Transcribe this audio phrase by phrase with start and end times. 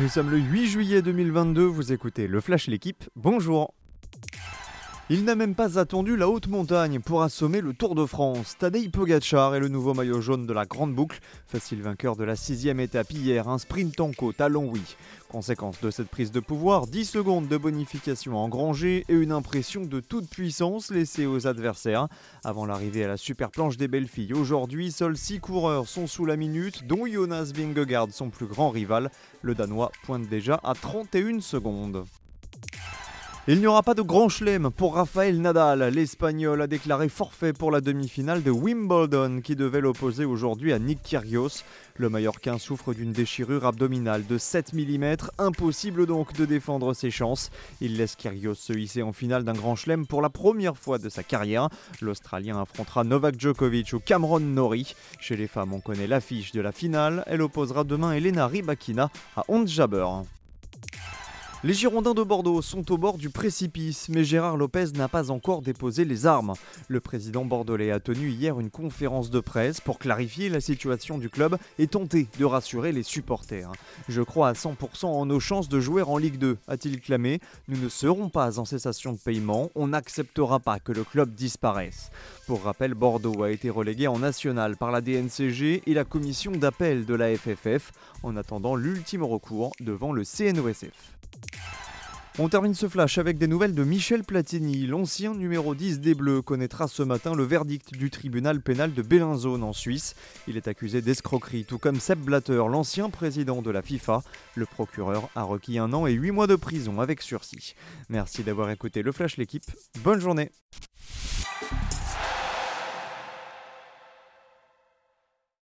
[0.00, 3.74] Nous sommes le 8 juillet 2022, vous écoutez le Flash L'équipe, bonjour
[5.10, 8.56] il n'a même pas attendu la haute montagne pour assommer le Tour de France.
[8.58, 12.36] Tadej Pogacar est le nouveau maillot jaune de la Grande Boucle, facile vainqueur de la
[12.36, 14.80] sixième étape hier, un sprint en côte à Longwy.
[15.28, 20.00] Conséquence de cette prise de pouvoir, 10 secondes de bonification engrangées et une impression de
[20.00, 22.08] toute puissance laissée aux adversaires.
[22.42, 26.24] Avant l'arrivée à la super planche des belles filles, aujourd'hui, seuls 6 coureurs sont sous
[26.24, 29.10] la minute, dont Jonas Vingegaard, son plus grand rival.
[29.42, 32.06] Le Danois pointe déjà à 31 secondes.
[33.46, 35.92] Il n'y aura pas de grand chelem pour Rafael Nadal.
[35.92, 41.02] L'Espagnol a déclaré forfait pour la demi-finale de Wimbledon qui devait l'opposer aujourd'hui à Nick
[41.02, 41.62] Kyrgios.
[41.98, 47.50] Le Mallorquin souffre d'une déchirure abdominale de 7 mm, impossible donc de défendre ses chances.
[47.82, 51.10] Il laisse Kyrgios se hisser en finale d'un grand chelem pour la première fois de
[51.10, 51.68] sa carrière.
[52.00, 54.94] L'Australien affrontera Novak Djokovic ou Cameron Norrie.
[55.20, 57.22] Chez les femmes, on connaît l'affiche de la finale.
[57.26, 60.24] Elle opposera demain Elena Rybakina à Ons Jabeur.
[61.64, 65.62] Les Girondins de Bordeaux sont au bord du précipice, mais Gérard Lopez n'a pas encore
[65.62, 66.52] déposé les armes.
[66.88, 71.30] Le président bordelais a tenu hier une conférence de presse pour clarifier la situation du
[71.30, 73.72] club et tenter de rassurer les supporters.
[74.10, 77.40] Je crois à 100% en nos chances de jouer en Ligue 2, a-t-il clamé.
[77.68, 82.10] Nous ne serons pas en cessation de paiement, on n'acceptera pas que le club disparaisse.
[82.46, 87.06] Pour rappel, Bordeaux a été relégué en national par la DNCG et la commission d'appel
[87.06, 87.92] de la FFF
[88.22, 91.14] en attendant l'ultime recours devant le CNOSF.
[92.40, 94.88] On termine ce flash avec des nouvelles de Michel Platini.
[94.88, 99.62] L'ancien numéro 10 des Bleus connaîtra ce matin le verdict du tribunal pénal de Bellinzone
[99.62, 100.16] en Suisse.
[100.48, 104.24] Il est accusé d'escroquerie, tout comme Seb Blatter, l'ancien président de la FIFA.
[104.56, 107.76] Le procureur a requis un an et huit mois de prison avec sursis.
[108.08, 109.70] Merci d'avoir écouté le flash l'équipe.
[110.02, 110.50] Bonne journée.